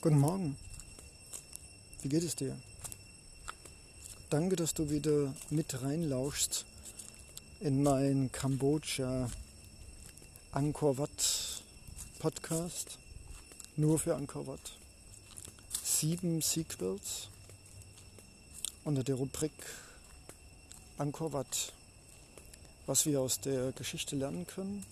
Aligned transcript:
Guten 0.00 0.20
Morgen. 0.20 0.56
Wie 2.02 2.08
geht 2.08 2.22
es 2.22 2.36
dir? 2.36 2.56
Danke, 4.30 4.54
dass 4.54 4.72
du 4.72 4.90
wieder 4.90 5.34
mit 5.50 5.82
reinlauschst 5.82 6.64
in 7.58 7.82
mein 7.82 8.30
Kambodscha 8.30 9.28
Angkor 10.52 10.98
Wat 10.98 11.64
Podcast. 12.20 12.96
Nur 13.74 13.98
für 13.98 14.14
Angkor 14.14 14.46
Wat. 14.46 14.60
Sieben 15.82 16.42
Sequels 16.42 17.26
unter 18.84 19.02
der 19.02 19.16
Rubrik 19.16 19.50
Angkor 20.96 21.32
Wat. 21.32 21.72
Was 22.86 23.04
wir 23.04 23.20
aus 23.20 23.40
der 23.40 23.72
Geschichte 23.72 24.14
lernen 24.14 24.46
können 24.46 24.86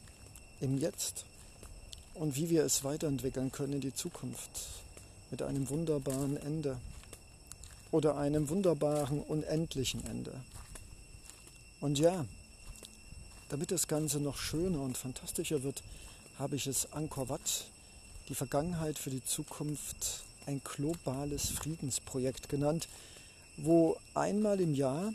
im 0.61 0.79
Jetzt 0.79 1.27
und 2.15 2.35
wie 2.35 2.51
wir 2.51 2.65
es 2.65 2.83
weiterentwickeln 2.83 3.53
können 3.53 3.75
in 3.75 3.81
die 3.81 3.95
Zukunft 3.95 4.51
mit 5.31 5.43
einem 5.43 5.69
wunderbaren 5.69 6.37
Ende 6.37 6.79
oder 7.91 8.17
einem 8.17 8.49
wunderbaren, 8.49 9.23
unendlichen 9.23 10.05
Ende. 10.07 10.33
Und 11.81 11.99
ja, 11.99 12.25
damit 13.49 13.71
das 13.71 13.87
Ganze 13.87 14.19
noch 14.21 14.39
schöner 14.39 14.81
und 14.81 14.97
fantastischer 14.97 15.63
wird, 15.63 15.83
habe 16.39 16.57
ich 16.57 16.67
es 16.67 16.93
Angkor 16.93 17.29
Wat, 17.29 17.67
die 18.29 18.35
Vergangenheit 18.35 18.99
für 18.99 19.11
die 19.11 19.25
Zukunft, 19.25 20.25
ein 20.47 20.61
globales 20.63 21.49
Friedensprojekt 21.51 22.49
genannt, 22.49 22.89
wo 23.57 23.97
einmal 24.15 24.61
im 24.61 24.75
Jahr 24.75 25.13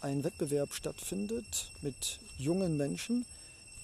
ein 0.00 0.22
Wettbewerb 0.22 0.72
stattfindet 0.72 1.70
mit 1.82 2.20
jungen 2.38 2.76
Menschen, 2.76 3.26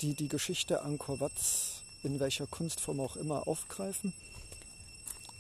die 0.03 0.15
die 0.15 0.29
Geschichte 0.29 0.83
Angkor 0.83 1.21
Wats 1.21 1.83
in 2.03 2.21
welcher 2.21 2.47
Kunstform 2.47 3.01
auch 3.01 3.17
immer 3.17 3.49
aufgreifen 3.49 4.13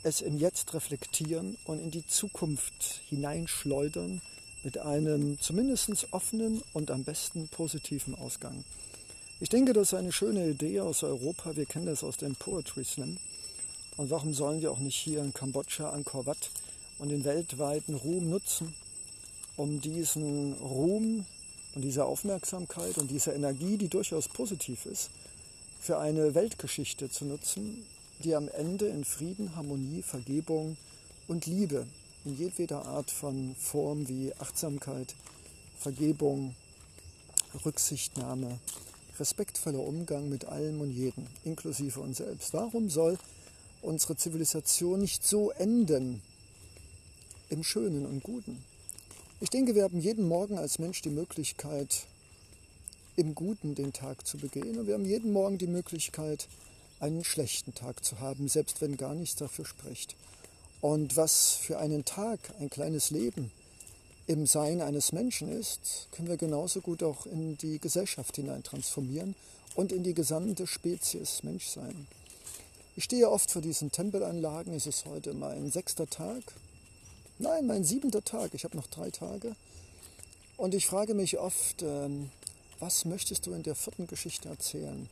es 0.04 0.20
im 0.20 0.38
Jetzt 0.38 0.74
reflektieren 0.74 1.56
und 1.64 1.80
in 1.80 1.90
die 1.90 2.06
Zukunft 2.06 3.00
hineinschleudern 3.08 4.20
mit 4.62 4.78
einem 4.78 5.38
zumindest 5.40 6.08
offenen 6.10 6.62
und 6.72 6.90
am 6.90 7.04
besten 7.04 7.48
positiven 7.48 8.14
Ausgang. 8.14 8.64
Ich 9.40 9.48
denke, 9.48 9.72
das 9.72 9.88
ist 9.88 9.94
eine 9.94 10.12
schöne 10.12 10.48
Idee 10.48 10.80
aus 10.80 11.02
Europa. 11.02 11.56
Wir 11.56 11.66
kennen 11.66 11.86
das 11.86 12.04
aus 12.04 12.16
dem 12.16 12.36
Poetry 12.36 12.84
Slam. 12.84 13.18
Und 13.96 14.10
warum 14.10 14.34
sollen 14.34 14.60
wir 14.60 14.72
auch 14.72 14.78
nicht 14.78 14.96
hier 14.96 15.22
in 15.22 15.32
Kambodscha, 15.32 15.90
Angkor 15.90 16.26
Wat 16.26 16.50
und 16.98 17.08
den 17.08 17.24
weltweiten 17.24 17.94
Ruhm 17.94 18.28
nutzen, 18.28 18.74
um 19.56 19.80
diesen 19.80 20.54
Ruhm 20.54 21.24
und 21.74 21.82
diese 21.82 22.04
Aufmerksamkeit 22.04 22.98
und 22.98 23.10
diese 23.10 23.32
Energie, 23.32 23.76
die 23.76 23.88
durchaus 23.88 24.28
positiv 24.28 24.86
ist, 24.86 25.10
für 25.80 25.98
eine 25.98 26.34
Weltgeschichte 26.34 27.10
zu 27.10 27.24
nutzen, 27.24 27.84
die 28.22 28.34
am 28.34 28.48
Ende 28.48 28.86
in 28.86 29.04
Frieden, 29.04 29.56
Harmonie, 29.56 30.02
Vergebung 30.02 30.76
und 31.26 31.46
Liebe 31.46 31.86
in 32.24 32.36
jedweder 32.36 32.86
Art 32.86 33.10
von 33.10 33.54
Form 33.56 34.08
wie 34.08 34.32
Achtsamkeit, 34.38 35.14
Vergebung, 35.78 36.54
Rücksichtnahme, 37.64 38.58
respektvoller 39.18 39.80
Umgang 39.80 40.28
mit 40.28 40.46
allem 40.46 40.80
und 40.80 40.90
jedem, 40.90 41.26
inklusive 41.44 42.00
uns 42.00 42.18
selbst. 42.18 42.52
Warum 42.54 42.88
soll 42.90 43.18
unsere 43.82 44.16
Zivilisation 44.16 45.00
nicht 45.00 45.26
so 45.26 45.50
enden 45.50 46.22
im 47.50 47.62
Schönen 47.62 48.06
und 48.06 48.22
Guten? 48.22 48.64
Ich 49.40 49.50
denke, 49.50 49.74
wir 49.74 49.82
haben 49.82 50.00
jeden 50.00 50.26
Morgen 50.26 50.58
als 50.58 50.78
Mensch 50.78 51.02
die 51.02 51.10
Möglichkeit, 51.10 52.06
im 53.16 53.34
Guten 53.34 53.74
den 53.74 53.92
Tag 53.92 54.26
zu 54.26 54.38
begehen. 54.38 54.78
Und 54.78 54.86
wir 54.86 54.94
haben 54.94 55.04
jeden 55.04 55.32
Morgen 55.32 55.58
die 55.58 55.66
Möglichkeit, 55.66 56.48
einen 57.04 57.22
schlechten 57.22 57.74
Tag 57.74 58.02
zu 58.02 58.20
haben, 58.20 58.48
selbst 58.48 58.80
wenn 58.80 58.96
gar 58.96 59.14
nichts 59.14 59.36
dafür 59.36 59.66
spricht. 59.66 60.16
Und 60.80 61.16
was 61.16 61.52
für 61.52 61.78
einen 61.78 62.06
Tag, 62.06 62.40
ein 62.60 62.70
kleines 62.70 63.10
Leben 63.10 63.50
im 64.26 64.46
Sein 64.46 64.80
eines 64.80 65.12
Menschen 65.12 65.52
ist, 65.52 66.08
können 66.12 66.28
wir 66.28 66.38
genauso 66.38 66.80
gut 66.80 67.02
auch 67.02 67.26
in 67.26 67.58
die 67.58 67.78
Gesellschaft 67.78 68.36
hinein 68.36 68.62
transformieren 68.62 69.34
und 69.74 69.92
in 69.92 70.02
die 70.02 70.14
gesamte 70.14 70.66
Spezies 70.66 71.42
Menschsein. 71.42 72.06
Ich 72.96 73.04
stehe 73.04 73.30
oft 73.30 73.50
vor 73.50 73.60
diesen 73.60 73.92
Tempelanlagen. 73.92 74.72
Es 74.72 74.86
ist 74.86 75.04
heute 75.04 75.34
mein 75.34 75.70
sechster 75.70 76.08
Tag. 76.08 76.42
Nein, 77.38 77.66
mein 77.66 77.84
siebenter 77.84 78.24
Tag. 78.24 78.54
Ich 78.54 78.64
habe 78.64 78.76
noch 78.78 78.86
drei 78.86 79.10
Tage. 79.10 79.56
Und 80.56 80.72
ich 80.72 80.86
frage 80.86 81.12
mich 81.12 81.38
oft, 81.38 81.82
ähm, 81.82 82.30
was 82.78 83.04
möchtest 83.04 83.46
du 83.46 83.52
in 83.52 83.62
der 83.62 83.74
vierten 83.74 84.06
Geschichte 84.06 84.48
erzählen? 84.48 85.08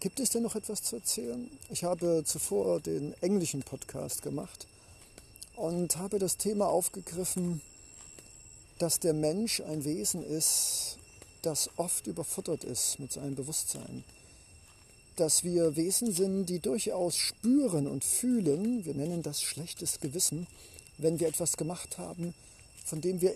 Gibt 0.00 0.18
es 0.18 0.30
denn 0.30 0.44
noch 0.44 0.56
etwas 0.56 0.82
zu 0.82 0.96
erzählen? 0.96 1.50
Ich 1.68 1.84
habe 1.84 2.24
zuvor 2.24 2.80
den 2.80 3.12
englischen 3.20 3.62
Podcast 3.62 4.22
gemacht 4.22 4.66
und 5.56 5.98
habe 5.98 6.18
das 6.18 6.38
Thema 6.38 6.68
aufgegriffen, 6.68 7.60
dass 8.78 8.98
der 8.98 9.12
Mensch 9.12 9.60
ein 9.60 9.84
Wesen 9.84 10.24
ist, 10.24 10.96
das 11.42 11.68
oft 11.76 12.06
überfuttert 12.06 12.64
ist 12.64 12.98
mit 12.98 13.12
seinem 13.12 13.34
Bewusstsein. 13.34 14.02
Dass 15.16 15.44
wir 15.44 15.76
Wesen 15.76 16.14
sind, 16.14 16.46
die 16.46 16.60
durchaus 16.60 17.18
spüren 17.18 17.86
und 17.86 18.02
fühlen, 18.02 18.86
wir 18.86 18.94
nennen 18.94 19.22
das 19.22 19.42
schlechtes 19.42 20.00
Gewissen, 20.00 20.46
wenn 20.96 21.20
wir 21.20 21.28
etwas 21.28 21.58
gemacht 21.58 21.98
haben, 21.98 22.32
von 22.86 23.02
dem 23.02 23.20
wir 23.20 23.34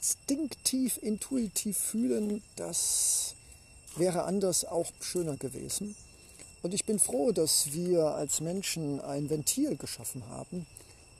instinktiv, 0.00 0.98
intuitiv 1.02 1.76
fühlen, 1.76 2.42
dass 2.56 3.34
wäre 3.98 4.24
anders 4.24 4.64
auch 4.64 4.90
schöner 5.00 5.36
gewesen. 5.36 5.94
Und 6.62 6.74
ich 6.74 6.84
bin 6.84 6.98
froh, 6.98 7.32
dass 7.32 7.72
wir 7.72 8.06
als 8.14 8.40
Menschen 8.40 9.00
ein 9.00 9.30
Ventil 9.30 9.76
geschaffen 9.76 10.24
haben. 10.28 10.66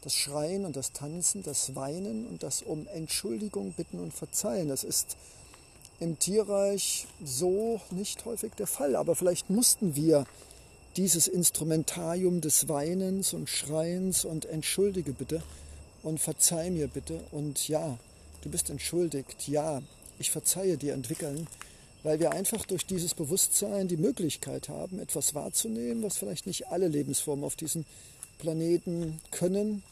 Das 0.02 0.14
Schreien 0.14 0.64
und 0.64 0.76
das 0.76 0.92
Tanzen, 0.92 1.42
das 1.42 1.74
Weinen 1.74 2.26
und 2.26 2.42
das 2.42 2.62
um 2.62 2.86
Entschuldigung 2.88 3.72
bitten 3.72 3.98
und 3.98 4.12
verzeihen. 4.12 4.68
Das 4.68 4.84
ist 4.84 5.16
im 6.00 6.18
Tierreich 6.18 7.06
so 7.24 7.80
nicht 7.90 8.24
häufig 8.24 8.52
der 8.54 8.66
Fall. 8.66 8.96
Aber 8.96 9.16
vielleicht 9.16 9.50
mussten 9.50 9.96
wir 9.96 10.26
dieses 10.96 11.28
Instrumentarium 11.28 12.40
des 12.40 12.68
Weinens 12.68 13.32
und 13.32 13.48
Schreiens 13.48 14.24
und 14.24 14.46
Entschuldige 14.46 15.12
bitte 15.12 15.42
und 16.02 16.20
verzeih 16.20 16.70
mir 16.70 16.88
bitte 16.88 17.20
und 17.30 17.68
ja, 17.68 17.98
du 18.42 18.50
bist 18.50 18.70
entschuldigt, 18.70 19.48
ja, 19.48 19.82
ich 20.18 20.30
verzeihe 20.30 20.76
dir 20.76 20.94
entwickeln, 20.94 21.46
weil 22.02 22.20
wir 22.20 22.32
einfach 22.32 22.64
durch 22.64 22.86
dieses 22.86 23.14
Bewusstsein 23.14 23.88
die 23.88 23.96
Möglichkeit 23.96 24.68
haben, 24.68 24.98
etwas 25.00 25.34
wahrzunehmen, 25.34 26.02
was 26.02 26.16
vielleicht 26.16 26.46
nicht 26.46 26.68
alle 26.68 26.88
Lebensformen 26.88 27.44
auf 27.44 27.56
diesem 27.56 27.84
Planeten 28.38 29.20
können, 29.30 29.82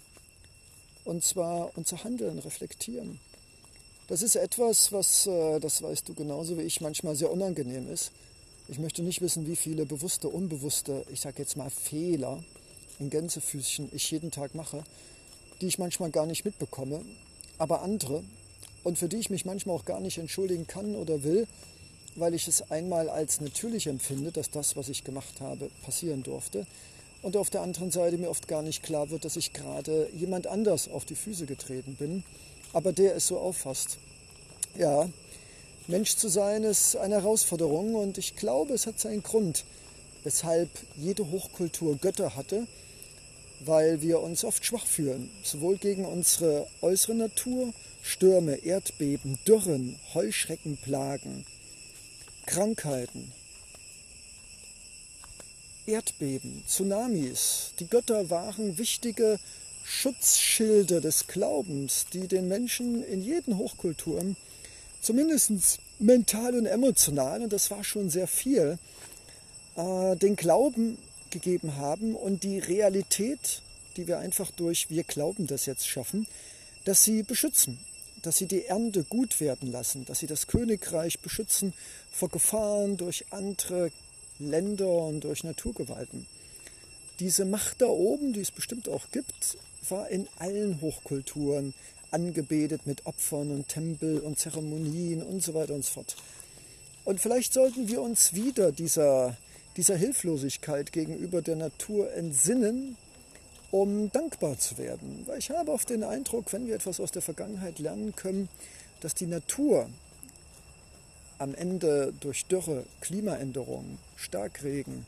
und 1.05 1.25
zwar 1.25 1.71
unser 1.77 2.03
Handeln 2.05 2.39
reflektieren. 2.39 3.21
Das 4.09 4.23
ist 4.23 4.37
etwas, 4.37 4.93
was, 4.93 5.27
äh, 5.27 5.59
das 5.61 5.83
weißt 5.83 6.09
du 6.09 6.15
genauso 6.15 6.59
wie 6.59 6.63
ich, 6.63 6.81
manchmal 6.81 7.17
sehr 7.17 7.31
unangenehm 7.31 7.91
ist. 7.91 8.13
Ich 8.69 8.79
möchte 8.79 9.03
nicht 9.03 9.21
wissen, 9.21 9.47
wie 9.47 9.57
viele 9.57 9.87
bewusste, 9.87 10.29
unbewusste, 10.29 11.05
ich 11.13 11.21
sage 11.21 11.43
jetzt 11.43 11.57
mal 11.57 11.71
Fehler 11.71 12.43
in 12.99 13.11
Gänsefüßchen 13.11 13.91
ich 13.93 14.11
jeden 14.11 14.31
Tag 14.31 14.55
mache, 14.55 14.83
die 15.61 15.67
ich 15.67 15.79
manchmal 15.79 16.11
gar 16.11 16.27
nicht 16.27 16.45
mitbekomme, 16.45 17.05
aber 17.59 17.83
andere 17.83 18.25
und 18.85 18.99
für 18.99 19.09
die 19.09 19.17
ich 19.17 19.31
mich 19.31 19.45
manchmal 19.45 19.77
auch 19.77 19.85
gar 19.85 20.01
nicht 20.01 20.19
entschuldigen 20.19 20.67
kann 20.67 20.95
oder 20.95 21.23
will, 21.23 21.47
weil 22.17 22.35
ich 22.35 22.49
es 22.49 22.71
einmal 22.71 23.09
als 23.09 23.41
natürlich 23.41 23.87
empfinde, 23.87 24.33
dass 24.33 24.51
das, 24.51 24.77
was 24.77 24.89
ich 24.89 25.05
gemacht 25.05 25.41
habe, 25.41 25.71
passieren 25.85 26.23
durfte. 26.23 26.67
Und 27.23 27.37
auf 27.37 27.51
der 27.51 27.63
anderen 27.63 27.91
Seite 27.91 28.19
mir 28.19 28.31
oft 28.31 28.49
gar 28.49 28.63
nicht 28.63 28.83
klar 28.83 29.11
wird, 29.11 29.25
dass 29.25 29.37
ich 29.37 29.53
gerade 29.53 30.09
jemand 30.17 30.47
anders 30.47 30.89
auf 30.89 31.05
die 31.05 31.15
Füße 31.15 31.47
getreten 31.47 31.97
bin, 31.97 32.25
aber 32.73 32.93
der 32.93 33.17
es 33.17 33.27
so 33.27 33.39
auffasst. 33.39 33.99
Ja, 34.79 35.09
Mensch 35.89 36.17
zu 36.17 36.29
sein 36.29 36.65
ist 36.65 36.97
eine 36.97 37.17
Herausforderung 37.17 37.95
und 37.95 38.19
ich 38.19 38.37
glaube, 38.37 38.75
es 38.75 38.87
hat 38.87 38.99
seinen 38.99 39.23
Grund, 39.23 39.65
weshalb 40.25 40.69
jede 40.97 41.31
Hochkultur 41.31 41.97
Götter 41.97 42.37
hatte, 42.37 42.67
weil 43.61 44.03
wir 44.03 44.21
uns 44.21 44.45
oft 44.45 44.65
schwach 44.65 44.87
fühlen, 44.87 45.31
sowohl 45.43 45.77
gegen 45.77 46.05
unsere 46.05 46.67
äußere 46.83 47.15
Natur, 47.15 47.73
Stürme, 48.03 48.57
Erdbeben, 48.57 49.39
Dürren, 49.47 49.99
Heuschreckenplagen, 50.15 51.47
Krankheiten, 52.47 53.33
Erdbeben, 55.87 56.65
Tsunamis. 56.67 57.73
Die 57.79 57.87
Götter 57.87 58.31
waren 58.31 58.79
wichtige 58.79 59.39
Schutzschilde 59.85 61.01
des 61.01 61.27
Glaubens, 61.27 62.07
die 62.13 62.27
den 62.27 62.49
Menschen 62.49 63.05
in 63.05 63.23
jeden 63.23 63.59
Hochkulturen, 63.59 64.37
zumindest 65.01 65.79
mental 65.99 66.55
und 66.55 66.67
emotional, 66.67 67.43
und 67.43 67.53
das 67.53 67.71
war 67.71 67.85
schon 67.85 68.11
sehr 68.11 68.27
viel, 68.27 68.79
äh, 69.77 70.17
den 70.17 70.37
Glauben 70.37 70.99
gegeben 71.31 71.77
haben 71.77 72.17
und 72.17 72.43
die 72.43 72.59
Realität, 72.59 73.63
die 73.97 74.07
wir 74.07 74.19
einfach 74.19 74.51
durch 74.51 74.91
wir 74.91 75.05
glauben 75.05 75.47
das 75.47 75.67
jetzt 75.67 75.87
schaffen, 75.87 76.27
dass 76.85 77.05
sie 77.05 77.23
beschützen, 77.23 77.79
dass 78.27 78.39
sie 78.39 78.47
die 78.47 78.65
Ernte 78.65 79.05
gut 79.05 79.41
werden 79.41 79.71
lassen, 79.71 80.05
dass 80.05 80.19
sie 80.19 80.27
das 80.27 80.49
Königreich 80.49 81.21
beschützen 81.21 81.73
vor 82.11 82.29
Gefahren 82.29 82.97
durch 82.97 83.25
andere 83.31 83.93
Länder 84.39 84.89
und 84.89 85.21
durch 85.23 85.45
Naturgewalten. 85.45 86.27
diese 87.21 87.45
Macht 87.45 87.81
da 87.81 87.87
oben, 87.87 88.33
die 88.33 88.41
es 88.41 88.51
bestimmt 88.51 88.89
auch 88.89 89.11
gibt, 89.13 89.57
war 89.89 90.09
in 90.09 90.29
allen 90.39 90.81
Hochkulturen 90.81 91.73
angebetet 92.11 92.87
mit 92.87 93.07
Opfern 93.07 93.51
und 93.51 93.69
Tempel 93.69 94.19
und 94.19 94.39
Zeremonien 94.39 95.23
und 95.23 95.43
so 95.43 95.55
weiter 95.55 95.75
und 95.75 95.85
so 95.85 95.93
fort. 95.93 96.17
Und 97.05 97.21
vielleicht 97.21 97.53
sollten 97.53 97.89
wir 97.89 98.03
uns 98.03 98.35
wieder 98.35 98.73
dieser, 98.73 99.37
dieser 99.77 99.97
Hilflosigkeit 99.97 100.93
gegenüber 100.93 101.43
der 101.43 101.57
Natur 101.57 102.13
entsinnen, 102.13 102.97
um 103.83 104.11
dankbar 104.11 104.59
zu 104.59 104.79
werden. 104.79 105.23
Weil 105.27 105.39
ich 105.39 105.51
habe 105.51 105.71
oft 105.71 105.91
den 105.91 106.03
Eindruck, 106.03 106.53
wenn 106.53 106.67
wir 106.67 106.75
etwas 106.75 106.99
aus 106.99 107.11
der 107.11 107.23
Vergangenheit 107.23 107.79
lernen 107.79 108.15
können, 108.17 108.49
dass 109.01 109.15
die 109.15 109.27
Natur 109.27 109.89
am 111.39 111.55
Ende 111.55 112.15
durch 112.21 112.47
Dürre, 112.47 112.85
Klimaänderung, 113.01 113.99
Starkregen 114.17 115.05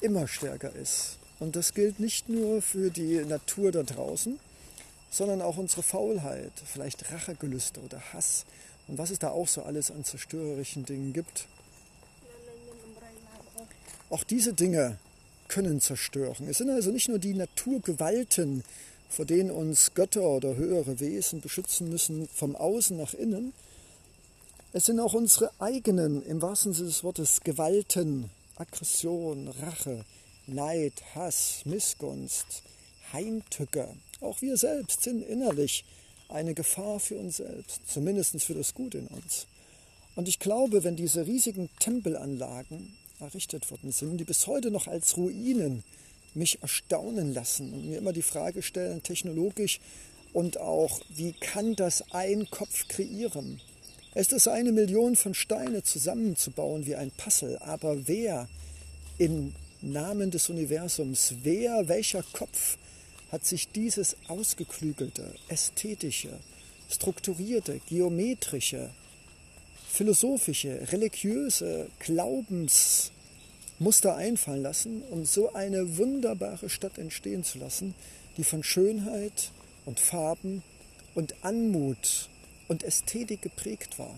immer 0.00 0.28
stärker 0.28 0.72
ist. 0.74 1.18
Und 1.40 1.56
das 1.56 1.74
gilt 1.74 1.98
nicht 1.98 2.28
nur 2.28 2.62
für 2.62 2.90
die 2.90 3.16
Natur 3.24 3.72
da 3.72 3.82
draußen, 3.82 4.38
sondern 5.10 5.42
auch 5.42 5.56
unsere 5.56 5.82
Faulheit, 5.82 6.52
vielleicht 6.64 7.10
Rachegelüste 7.10 7.80
oder 7.80 8.00
Hass 8.12 8.44
und 8.86 8.98
was 8.98 9.10
es 9.10 9.18
da 9.18 9.30
auch 9.30 9.48
so 9.48 9.62
alles 9.62 9.90
an 9.90 10.04
zerstörerischen 10.04 10.84
Dingen 10.84 11.12
gibt. 11.12 11.46
Auch 14.10 14.22
diese 14.22 14.52
Dinge 14.52 14.98
können 15.50 15.80
zerstören. 15.80 16.46
Es 16.48 16.58
sind 16.58 16.70
also 16.70 16.92
nicht 16.92 17.08
nur 17.08 17.18
die 17.18 17.34
Naturgewalten, 17.34 18.62
vor 19.08 19.24
denen 19.24 19.50
uns 19.50 19.92
Götter 19.94 20.22
oder 20.22 20.54
höhere 20.54 21.00
Wesen 21.00 21.40
beschützen 21.40 21.90
müssen, 21.90 22.28
vom 22.28 22.54
Außen 22.54 22.96
nach 22.96 23.12
innen. 23.14 23.52
Es 24.72 24.86
sind 24.86 25.00
auch 25.00 25.12
unsere 25.12 25.50
eigenen, 25.58 26.24
im 26.24 26.40
wahrsten 26.40 26.72
Sinne 26.72 26.88
des 26.88 27.02
Wortes, 27.02 27.40
Gewalten, 27.40 28.30
Aggression, 28.56 29.48
Rache, 29.48 30.04
Neid, 30.46 30.92
Hass, 31.16 31.62
Missgunst, 31.64 32.62
Heimtücke. 33.12 33.88
Auch 34.20 34.40
wir 34.42 34.56
selbst 34.56 35.02
sind 35.02 35.22
innerlich 35.22 35.84
eine 36.28 36.54
Gefahr 36.54 37.00
für 37.00 37.16
uns 37.16 37.38
selbst, 37.38 37.80
zumindest 37.88 38.40
für 38.44 38.54
das 38.54 38.72
Gute 38.72 38.98
in 38.98 39.08
uns. 39.08 39.48
Und 40.14 40.28
ich 40.28 40.38
glaube, 40.38 40.84
wenn 40.84 40.94
diese 40.94 41.26
riesigen 41.26 41.68
Tempelanlagen 41.80 42.94
errichtet 43.20 43.70
worden 43.70 43.92
sind, 43.92 44.18
die 44.18 44.24
bis 44.24 44.46
heute 44.46 44.70
noch 44.70 44.86
als 44.86 45.16
Ruinen 45.16 45.84
mich 46.34 46.62
erstaunen 46.62 47.34
lassen 47.34 47.72
und 47.72 47.88
mir 47.88 47.98
immer 47.98 48.12
die 48.12 48.22
Frage 48.22 48.62
stellen, 48.62 49.02
technologisch 49.02 49.80
und 50.32 50.58
auch, 50.58 51.00
wie 51.08 51.32
kann 51.32 51.74
das 51.74 52.12
ein 52.12 52.48
Kopf 52.50 52.86
kreieren? 52.88 53.60
Es 54.14 54.32
ist 54.32 54.48
eine 54.48 54.72
Million 54.72 55.16
von 55.16 55.34
Steine 55.34 55.82
zusammenzubauen 55.82 56.86
wie 56.86 56.96
ein 56.96 57.10
Puzzle, 57.12 57.58
aber 57.58 58.08
wer 58.08 58.48
im 59.18 59.54
Namen 59.82 60.30
des 60.30 60.48
Universums, 60.48 61.34
wer, 61.42 61.88
welcher 61.88 62.22
Kopf 62.22 62.76
hat 63.30 63.44
sich 63.44 63.68
dieses 63.68 64.16
ausgeklügelte, 64.28 65.34
ästhetische, 65.48 66.40
strukturierte, 66.90 67.80
geometrische, 67.88 68.90
philosophische, 70.00 70.90
religiöse 70.92 71.88
Glaubensmuster 71.98 74.16
einfallen 74.16 74.62
lassen, 74.62 75.02
um 75.10 75.26
so 75.26 75.52
eine 75.52 75.98
wunderbare 75.98 76.70
Stadt 76.70 76.96
entstehen 76.96 77.44
zu 77.44 77.58
lassen, 77.58 77.94
die 78.38 78.44
von 78.44 78.62
Schönheit 78.62 79.50
und 79.84 80.00
Farben 80.00 80.62
und 81.14 81.34
Anmut 81.42 82.30
und 82.68 82.82
Ästhetik 82.82 83.42
geprägt 83.42 83.98
war. 83.98 84.14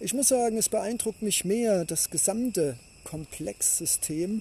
Ich 0.00 0.14
muss 0.14 0.28
sagen, 0.28 0.56
es 0.56 0.70
beeindruckt 0.70 1.20
mich 1.20 1.44
mehr 1.44 1.84
das 1.84 2.08
gesamte 2.08 2.78
Komplexsystem 3.04 4.40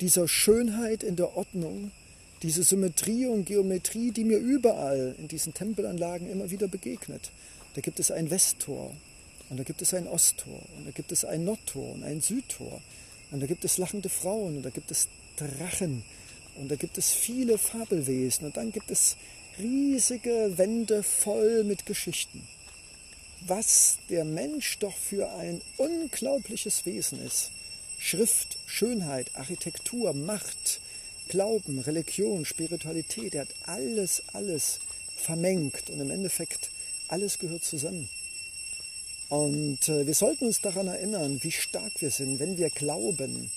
dieser 0.00 0.28
Schönheit 0.28 1.02
in 1.02 1.16
der 1.16 1.36
Ordnung, 1.36 1.90
diese 2.44 2.62
Symmetrie 2.62 3.26
und 3.26 3.44
Geometrie, 3.44 4.12
die 4.12 4.22
mir 4.22 4.38
überall 4.38 5.16
in 5.18 5.26
diesen 5.26 5.52
Tempelanlagen 5.52 6.30
immer 6.30 6.52
wieder 6.52 6.68
begegnet. 6.68 7.32
Da 7.74 7.80
gibt 7.80 7.98
es 7.98 8.12
ein 8.12 8.30
Westtor 8.30 8.94
und 9.50 9.58
da 9.58 9.64
gibt 9.64 9.82
es 9.82 9.92
ein 9.92 10.06
Osttor 10.06 10.60
und 10.76 10.86
da 10.86 10.92
gibt 10.92 11.12
es 11.12 11.24
ein 11.24 11.44
Nordtor 11.44 11.92
und 11.92 12.04
ein 12.04 12.20
Südtor 12.20 12.80
und 13.30 13.40
da 13.40 13.46
gibt 13.46 13.64
es 13.64 13.78
lachende 13.78 14.08
Frauen 14.08 14.56
und 14.56 14.62
da 14.62 14.70
gibt 14.70 14.90
es 14.90 15.08
Drachen 15.36 16.04
und 16.56 16.70
da 16.70 16.76
gibt 16.76 16.96
es 16.98 17.10
viele 17.10 17.58
Fabelwesen 17.58 18.46
und 18.46 18.56
dann 18.56 18.72
gibt 18.72 18.90
es 18.90 19.16
riesige 19.58 20.52
Wände 20.56 21.02
voll 21.02 21.64
mit 21.64 21.84
Geschichten. 21.84 22.46
Was 23.46 23.98
der 24.08 24.24
Mensch 24.24 24.78
doch 24.78 24.96
für 24.96 25.32
ein 25.32 25.60
unglaubliches 25.78 26.86
Wesen 26.86 27.24
ist. 27.24 27.50
Schrift, 27.98 28.58
Schönheit, 28.66 29.34
Architektur, 29.34 30.12
Macht, 30.12 30.80
Glauben, 31.28 31.78
Religion, 31.80 32.44
Spiritualität, 32.44 33.34
er 33.34 33.42
hat 33.42 33.54
alles, 33.64 34.22
alles 34.32 34.78
vermengt 35.16 35.90
und 35.90 36.00
im 36.00 36.10
Endeffekt 36.10 36.70
alles 37.08 37.38
gehört 37.38 37.64
zusammen. 37.64 38.08
Und 39.30 39.88
äh, 39.88 40.08
wir 40.08 40.14
sollten 40.14 40.46
uns 40.46 40.60
daran 40.60 40.88
erinnern, 40.88 41.38
wie 41.42 41.52
stark 41.52 41.92
wir 42.00 42.10
sind, 42.10 42.40
wenn 42.40 42.58
wir 42.58 42.68
glauben. 42.68 43.50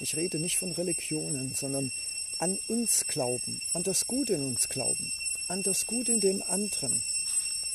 Ich 0.00 0.16
rede 0.16 0.38
nicht 0.38 0.56
von 0.56 0.72
Religionen, 0.72 1.54
sondern 1.54 1.92
an 2.38 2.58
uns 2.68 3.06
glauben, 3.06 3.60
an 3.74 3.82
das 3.82 4.06
Gute 4.06 4.32
in 4.32 4.42
uns 4.42 4.70
glauben, 4.70 5.12
an 5.48 5.62
das 5.62 5.86
Gute 5.86 6.12
in 6.12 6.20
dem 6.20 6.42
anderen. 6.44 7.02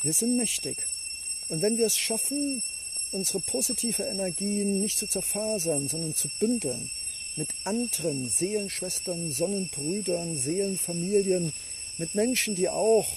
Wir 0.01 0.11
sind 0.11 0.37
mächtig. 0.37 0.77
Und 1.47 1.61
wenn 1.61 1.77
wir 1.77 1.85
es 1.85 1.95
schaffen, 1.95 2.63
unsere 3.11 3.39
positive 3.41 4.01
Energien 4.01 4.81
nicht 4.81 4.97
zu 4.97 5.05
zerfasern, 5.05 5.87
sondern 5.87 6.15
zu 6.15 6.29
bündeln, 6.39 6.89
mit 7.35 7.49
anderen 7.63 8.27
Seelenschwestern, 8.27 9.31
Sonnenbrüdern, 9.31 10.35
Seelenfamilien, 10.35 11.53
mit 11.99 12.15
Menschen, 12.15 12.55
die 12.55 12.69
auch 12.69 13.07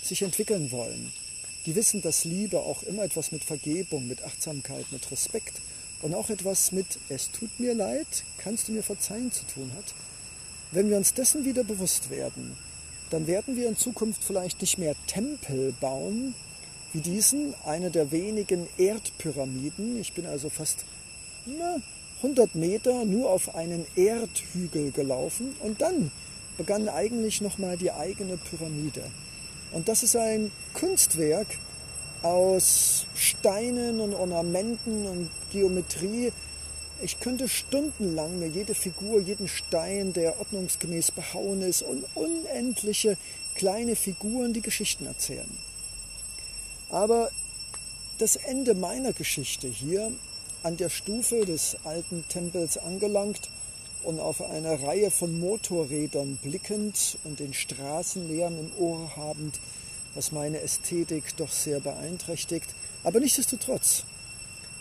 sich 0.00 0.22
entwickeln 0.22 0.70
wollen, 0.70 1.12
die 1.66 1.74
wissen, 1.74 2.02
dass 2.02 2.24
Liebe 2.24 2.60
auch 2.60 2.82
immer 2.82 3.04
etwas 3.04 3.32
mit 3.32 3.44
Vergebung, 3.44 4.06
mit 4.06 4.22
Achtsamkeit, 4.24 4.86
mit 4.90 5.10
Respekt 5.10 5.60
und 6.02 6.14
auch 6.14 6.30
etwas 6.30 6.72
mit 6.72 6.98
Es 7.08 7.30
tut 7.30 7.58
mir 7.58 7.74
leid, 7.74 8.06
kannst 8.38 8.68
du 8.68 8.72
mir 8.72 8.82
verzeihen 8.82 9.32
zu 9.32 9.44
tun 9.46 9.70
hat. 9.76 9.94
Wenn 10.70 10.90
wir 10.90 10.96
uns 10.96 11.14
dessen 11.14 11.44
wieder 11.44 11.64
bewusst 11.64 12.10
werden, 12.10 12.56
dann 13.10 13.26
werden 13.26 13.56
wir 13.56 13.68
in 13.68 13.76
Zukunft 13.76 14.22
vielleicht 14.24 14.60
nicht 14.60 14.78
mehr 14.78 14.94
Tempel 15.06 15.72
bauen, 15.80 16.34
wie 16.92 17.00
diesen, 17.00 17.54
eine 17.64 17.90
der 17.90 18.12
wenigen 18.12 18.66
Erdpyramiden. 18.76 20.00
Ich 20.00 20.12
bin 20.12 20.26
also 20.26 20.48
fast 20.48 20.84
na, 21.46 21.76
100 22.18 22.54
Meter 22.54 23.04
nur 23.04 23.30
auf 23.30 23.54
einen 23.54 23.86
Erdhügel 23.96 24.92
gelaufen 24.92 25.54
und 25.60 25.80
dann 25.80 26.10
begann 26.56 26.88
eigentlich 26.88 27.40
nochmal 27.40 27.76
die 27.76 27.92
eigene 27.92 28.36
Pyramide. 28.36 29.02
Und 29.72 29.88
das 29.88 30.02
ist 30.02 30.16
ein 30.16 30.52
Kunstwerk 30.74 31.46
aus 32.22 33.06
Steinen 33.14 34.00
und 34.00 34.14
Ornamenten 34.14 35.06
und 35.06 35.30
Geometrie. 35.50 36.32
Ich 37.02 37.20
könnte 37.20 37.48
stundenlang 37.48 38.38
mir 38.38 38.48
jede 38.48 38.74
Figur, 38.74 39.20
jeden 39.20 39.48
Stein, 39.48 40.12
der 40.12 40.38
ordnungsgemäß 40.38 41.10
behauen 41.10 41.62
ist, 41.62 41.82
und 41.82 42.04
unendliche 42.14 43.16
kleine 43.54 43.96
Figuren, 43.96 44.52
die 44.52 44.62
Geschichten 44.62 45.06
erzählen. 45.06 45.50
Aber 46.88 47.30
das 48.18 48.36
Ende 48.36 48.74
meiner 48.74 49.12
Geschichte 49.12 49.68
hier 49.68 50.12
an 50.62 50.76
der 50.76 50.88
Stufe 50.88 51.44
des 51.44 51.76
alten 51.84 52.24
Tempels 52.28 52.78
angelangt 52.78 53.50
und 54.02 54.20
auf 54.20 54.40
eine 54.42 54.82
Reihe 54.82 55.10
von 55.10 55.38
Motorrädern 55.38 56.38
blickend 56.42 57.18
und 57.24 57.40
den 57.40 57.52
Straßenlärm 57.52 58.58
im 58.58 58.70
Ohr 58.78 59.16
habend, 59.16 59.60
was 60.14 60.32
meine 60.32 60.60
Ästhetik 60.60 61.36
doch 61.36 61.50
sehr 61.50 61.80
beeinträchtigt. 61.80 62.68
Aber 63.02 63.20
nichtsdestotrotz, 63.20 64.04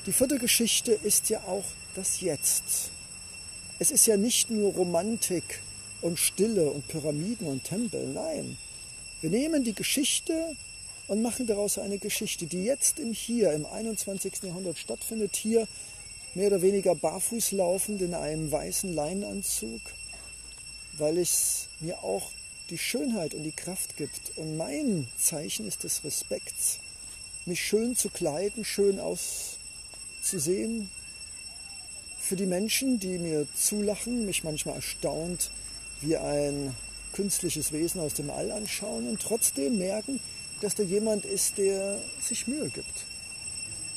die 0.06 0.14
vierte 0.14 0.40
Geschichte 0.40 0.92
ist 0.92 1.30
ja 1.30 1.40
auch 1.42 1.66
das 1.96 2.22
Jetzt. 2.22 2.64
Es 3.80 3.92
ist 3.92 4.06
ja 4.06 4.18
nicht 4.18 4.50
nur 4.50 4.74
Romantik 4.74 5.62
und 6.02 6.20
Stille 6.20 6.70
und 6.70 6.88
Pyramiden 6.88 7.48
und 7.48 7.64
Tempel, 7.64 8.08
nein. 8.08 8.58
Wir 9.22 9.30
nehmen 9.30 9.64
die 9.64 9.74
Geschichte 9.74 10.56
und 11.08 11.22
machen 11.22 11.48
daraus 11.48 11.78
eine 11.78 11.98
Geschichte, 11.98 12.46
die 12.46 12.64
jetzt 12.64 13.00
im 13.00 13.14
Hier, 13.14 13.54
im 13.54 13.66
21. 13.66 14.44
Jahrhundert 14.44 14.78
stattfindet, 14.78 15.36
hier 15.36 15.68
mehr 16.36 16.48
oder 16.48 16.62
weniger 16.62 16.96
barfuß 16.96 17.52
laufend 17.54 18.02
in 18.02 18.14
einem 18.14 18.52
weißen 18.52 18.94
Leinenanzug, 18.94 19.82
weil 20.98 21.18
es 21.18 21.68
mir 21.80 22.04
auch 22.04 22.32
die 22.70 22.78
Schönheit 22.78 23.34
und 23.34 23.44
die 23.44 23.52
Kraft 23.52 23.98
gibt. 23.98 24.38
Und 24.38 24.58
mein 24.58 25.08
Zeichen 25.18 25.68
ist 25.68 25.84
des 25.84 26.04
Respekts, 26.04 26.80
mich 27.46 27.62
schön 27.62 27.96
zu 27.96 28.10
kleiden, 28.10 28.64
schön 28.66 29.00
auszusehen. 29.00 30.90
Für 32.20 32.36
die 32.36 32.46
Menschen, 32.46 33.00
die 33.00 33.18
mir 33.18 33.48
zulachen, 33.54 34.26
mich 34.26 34.44
manchmal 34.44 34.76
erstaunt 34.76 35.52
wie 36.02 36.18
ein 36.18 36.76
künstliches 37.12 37.72
Wesen 37.72 38.02
aus 38.02 38.14
dem 38.14 38.30
All 38.30 38.52
anschauen 38.52 39.08
und 39.08 39.22
trotzdem 39.22 39.78
merken, 39.78 40.20
dass 40.62 40.76
da 40.76 40.84
jemand 40.84 41.26
ist, 41.26 41.58
der 41.58 42.00
sich 42.22 42.48
Mühe 42.48 42.70
gibt, 42.70 43.06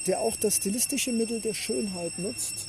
der 0.07 0.21
auch 0.21 0.37
das 0.37 0.57
stilistische 0.57 1.13
Mittel 1.13 1.41
der 1.41 1.55
Schönheit 1.55 2.19
nutzt, 2.19 2.67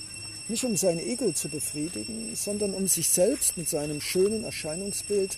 Nicht 0.50 0.64
um 0.64 0.78
sein 0.78 0.98
Ego 0.98 1.34
zu 1.34 1.50
befriedigen, 1.50 2.34
sondern 2.36 2.74
um 2.74 2.88
sich 2.88 3.10
selbst 3.10 3.58
mit 3.58 3.68
seinem 3.68 4.00
schönen 4.00 4.46
Erscheinungsbild 4.46 5.38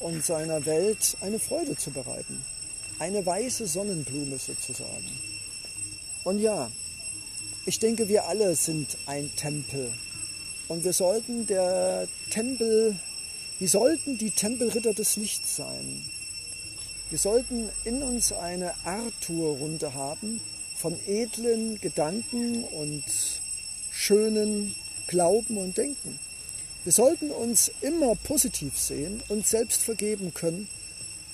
und 0.00 0.24
seiner 0.24 0.64
Welt 0.66 1.16
eine 1.20 1.38
Freude 1.38 1.76
zu 1.76 1.90
bereiten. 1.90 2.44
Eine 2.98 3.24
weiße 3.24 3.66
Sonnenblume 3.66 4.38
sozusagen. 4.38 5.10
Und 6.24 6.40
ja, 6.40 6.70
ich 7.66 7.78
denke, 7.78 8.08
wir 8.08 8.26
alle 8.26 8.54
sind 8.54 8.96
ein 9.06 9.30
Tempel. 9.36 9.92
Und 10.68 10.84
wir 10.84 10.92
sollten 10.92 11.46
der 11.46 12.08
Tempel, 12.30 12.96
wir 13.58 13.68
sollten 13.68 14.18
die 14.18 14.30
Tempelritter 14.30 14.94
des 14.94 15.16
Lichts 15.16 15.56
sein. 15.56 16.04
Wir 17.10 17.18
sollten 17.18 17.68
in 17.84 18.02
uns 18.02 18.32
eine 18.32 18.74
Arthur-Runde 18.84 19.94
haben 19.94 20.40
von 20.74 20.98
edlen 21.06 21.80
Gedanken 21.80 22.64
und 22.64 23.04
schönen 23.90 24.74
Glauben 25.06 25.56
und 25.56 25.76
Denken. 25.76 26.18
Wir 26.86 26.92
sollten 26.92 27.32
uns 27.32 27.72
immer 27.80 28.14
positiv 28.14 28.78
sehen 28.78 29.20
und 29.28 29.44
selbst 29.44 29.82
vergeben 29.82 30.32
können 30.32 30.68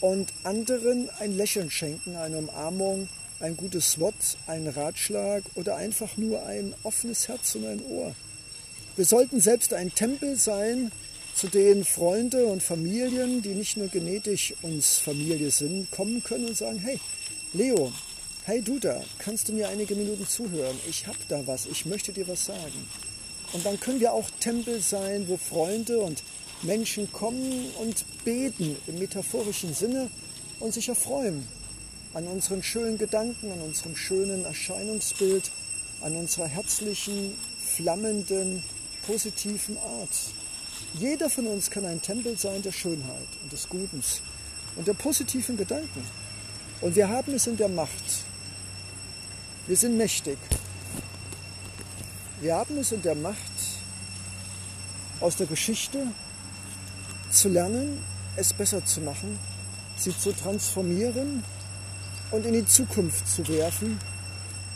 und 0.01 0.33
anderen 0.45 1.11
ein 1.21 1.37
Lächeln 1.37 1.71
schenken, 1.71 2.17
eine 2.17 2.39
Umarmung, 2.39 3.07
ein 3.39 3.55
gutes 3.59 4.01
Wort, 4.01 4.15
einen 4.47 4.69
Ratschlag 4.69 5.43
oder 5.55 5.77
einfach 5.77 6.17
nur 6.17 6.47
ein 6.47 6.75
offenes 6.85 7.29
Herz 7.29 7.55
und 7.55 7.67
ein 7.67 7.85
Ohr. 7.85 8.15
Wir 8.97 9.05
sollten 9.05 9.43
selbst 9.43 9.75
ein 9.75 9.95
Tempel 9.95 10.37
sein, 10.37 10.91
zu 11.35 11.49
denen 11.49 11.85
Freunde 11.85 12.47
und 12.47 12.63
Familien, 12.63 13.43
die 13.43 13.53
nicht 13.53 13.77
nur 13.77 13.89
genetisch 13.89 14.55
uns 14.63 15.01
Familie 15.01 15.51
sind, 15.51 15.91
kommen 15.91 16.25
können 16.25 16.47
und 16.47 16.57
sagen, 16.57 16.79
hey, 16.79 16.99
Leo, 17.53 17.93
hey 18.45 18.63
du 18.63 18.79
da, 18.79 19.05
kannst 19.19 19.51
du 19.51 19.53
mir 19.53 19.69
einige 19.69 19.97
Minuten 19.97 20.27
zuhören? 20.27 20.79
Ich 20.89 21.07
habe 21.07 21.19
da 21.29 21.47
was, 21.47 21.67
ich 21.67 21.85
möchte 21.85 22.11
dir 22.11 22.27
was 22.27 22.47
sagen. 22.47 22.89
Und 23.53 23.67
dann 23.67 23.79
können 23.79 24.01
wir 24.01 24.13
auch 24.13 24.29
Tempel 24.41 24.81
sein, 24.81 25.29
wo 25.29 25.37
Freunde 25.37 25.99
und 25.99 26.23
Menschen 26.63 27.11
kommen 27.13 27.71
und 27.81 28.05
beten 28.25 28.77
im 28.87 28.99
metaphorischen 28.99 29.75
Sinne 29.75 30.09
und 30.61 30.73
sich 30.73 30.89
erfreuen 30.89 31.47
an 32.15 32.27
unseren 32.27 32.63
schönen 32.63 32.99
Gedanken, 32.99 33.51
an 33.53 33.61
unserem 33.61 33.97
schönen 33.97 34.45
Erscheinungsbild, 34.45 35.51
an 36.03 36.15
unserer 36.15 36.47
herzlichen, 36.47 37.37
flammenden, 37.75 38.63
positiven 39.07 39.77
Art. 39.79 40.11
Jeder 40.95 41.31
von 41.31 41.47
uns 41.47 41.71
kann 41.71 41.87
ein 41.87 42.03
Tempel 42.03 42.37
sein 42.37 42.63
der 42.63 42.73
Schönheit 42.73 43.29
und 43.43 43.53
des 43.53 43.69
Gutens 43.69 44.21
und 44.77 44.87
der 44.87 44.95
positiven 44.95 45.57
Gedanken. 45.57 46.03
Und 46.81 46.97
wir 46.97 47.09
haben 47.09 47.35
es 47.35 47.47
in 47.47 47.57
der 47.57 47.69
Macht. 47.69 48.05
Wir 49.67 49.77
sind 49.77 49.97
mächtig. 49.97 50.39
Wir 52.43 52.57
haben 52.57 52.77
es 52.79 52.91
in 52.91 53.01
der 53.03 53.15
Macht, 53.15 53.39
aus 55.21 55.37
der 55.37 55.47
Geschichte 55.47 56.09
zu 57.31 57.49
lernen, 57.49 58.03
es 58.35 58.53
besser 58.53 58.85
zu 58.85 59.01
machen, 59.01 59.39
sie 59.97 60.11
zu 60.19 60.33
transformieren 60.33 61.45
und 62.33 62.45
in 62.45 62.55
die 62.55 62.67
Zukunft 62.67 63.29
zu 63.29 63.47
werfen, 63.47 63.97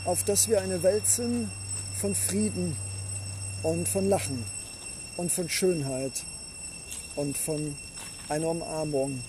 auf 0.05 0.23
dass 0.23 0.47
wir 0.47 0.61
eine 0.61 0.81
Welt 0.81 1.05
sind 1.07 1.49
von 1.99 2.15
Frieden 2.15 2.73
und 3.63 3.89
von 3.89 4.07
Lachen 4.07 4.45
und 5.17 5.29
von 5.29 5.49
Schönheit 5.49 6.23
und 7.17 7.37
von 7.37 7.75
einer 8.29 8.47
Umarmung 8.47 9.21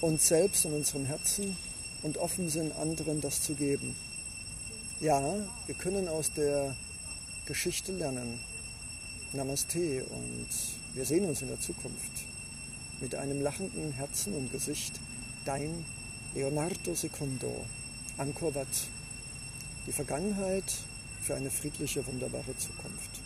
uns 0.00 0.26
selbst 0.26 0.66
und 0.66 0.74
unserem 0.74 1.06
Herzen 1.06 1.56
und 2.02 2.18
offen 2.18 2.48
sind, 2.48 2.76
anderen 2.76 3.20
das 3.20 3.42
zu 3.42 3.54
geben. 3.54 3.94
Ja, 5.00 5.22
wir 5.66 5.74
können 5.76 6.08
aus 6.08 6.32
der 6.32 6.74
Geschichte 7.46 7.92
lernen. 7.92 8.40
Namaste 9.34 10.04
und 10.04 10.48
wir 10.94 11.04
sehen 11.04 11.26
uns 11.26 11.42
in 11.42 11.48
der 11.48 11.60
Zukunft 11.60 12.12
mit 13.00 13.14
einem 13.14 13.42
lachenden 13.42 13.92
Herzen 13.92 14.32
und 14.32 14.50
Gesicht. 14.50 14.98
Dein 15.44 15.84
Leonardo 16.34 16.94
Secondo, 16.94 17.66
Angkor 18.16 18.54
Wat. 18.54 18.88
Die 19.86 19.92
Vergangenheit 19.92 20.72
für 21.20 21.34
eine 21.34 21.50
friedliche, 21.50 22.06
wunderbare 22.06 22.56
Zukunft. 22.56 23.23